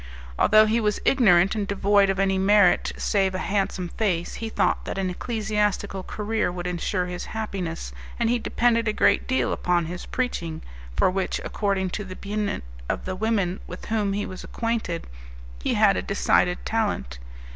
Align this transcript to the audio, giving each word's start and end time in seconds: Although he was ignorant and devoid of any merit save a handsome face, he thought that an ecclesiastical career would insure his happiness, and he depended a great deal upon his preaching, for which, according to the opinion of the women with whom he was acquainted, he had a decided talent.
Although 0.39 0.65
he 0.65 0.79
was 0.81 0.99
ignorant 1.05 1.53
and 1.53 1.67
devoid 1.67 2.09
of 2.09 2.17
any 2.19 2.39
merit 2.39 2.91
save 2.97 3.35
a 3.35 3.37
handsome 3.37 3.87
face, 3.89 4.33
he 4.41 4.49
thought 4.49 4.83
that 4.85 4.97
an 4.97 5.11
ecclesiastical 5.11 6.01
career 6.01 6.51
would 6.51 6.65
insure 6.65 7.05
his 7.05 7.25
happiness, 7.37 7.93
and 8.19 8.27
he 8.27 8.39
depended 8.39 8.87
a 8.87 8.93
great 8.93 9.27
deal 9.27 9.53
upon 9.53 9.85
his 9.85 10.07
preaching, 10.07 10.63
for 10.95 11.11
which, 11.11 11.39
according 11.45 11.91
to 11.91 12.03
the 12.03 12.13
opinion 12.13 12.63
of 12.89 13.05
the 13.05 13.15
women 13.15 13.59
with 13.67 13.85
whom 13.85 14.13
he 14.13 14.25
was 14.25 14.43
acquainted, 14.43 15.05
he 15.61 15.75
had 15.75 15.95
a 15.95 16.01
decided 16.01 16.65
talent. 16.65 17.19